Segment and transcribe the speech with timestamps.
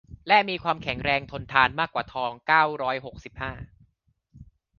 [0.27, 3.51] และมีความแข็งแรง ทนทาน มากกว่าทอง เก้าร้อยหกสิบห้า